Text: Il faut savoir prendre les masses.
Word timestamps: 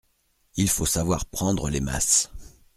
Il 0.55 0.67
faut 0.67 0.87
savoir 0.87 1.25
prendre 1.25 1.69
les 1.69 1.79
masses. 1.79 2.31